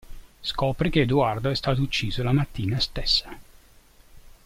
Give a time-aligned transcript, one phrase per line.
[0.39, 3.37] Scopre che Edoardo è stato ucciso la mattina stessa.